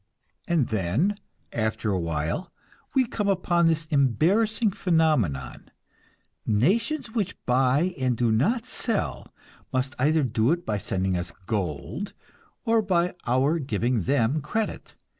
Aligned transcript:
And 0.47 0.69
then, 0.69 1.19
after 1.53 1.91
a 1.91 1.99
while, 1.99 2.51
we 2.95 3.05
come 3.05 3.27
upon 3.27 3.67
this 3.67 3.85
embarrassing 3.91 4.71
phenomenon; 4.71 5.69
nations 6.43 7.11
which 7.13 7.37
buy 7.45 7.93
and 7.99 8.17
do 8.17 8.31
not 8.31 8.65
sell 8.65 9.31
must 9.71 9.93
either 9.99 10.23
do 10.23 10.51
it 10.53 10.65
by 10.65 10.79
sending 10.79 11.15
us 11.15 11.31
gold, 11.45 12.13
or 12.65 12.81
by 12.81 13.13
our 13.27 13.59
giving 13.59 14.01
them 14.01 14.41
credit. 14.41 14.95